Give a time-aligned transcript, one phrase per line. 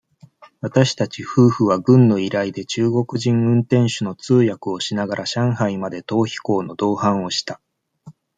[0.61, 7.61] 私たち夫婦は、軍の依頼で、中国人運転手の通訳をしながら、上海まで、逃避行の同伴をした。